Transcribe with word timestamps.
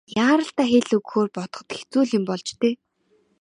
Яаралтай 0.25 0.67
хэл 0.71 0.87
өгөхөөр 0.97 1.29
бодоход 1.35 1.69
хэцүү 1.77 2.03
л 2.07 2.11
юм 2.17 2.23
болж 2.29 2.47
дээ. 2.61 2.73